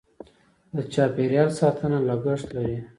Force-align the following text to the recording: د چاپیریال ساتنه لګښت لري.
د 0.75 0.77
چاپیریال 0.93 1.49
ساتنه 1.59 1.97
لګښت 2.09 2.47
لري. 2.55 2.77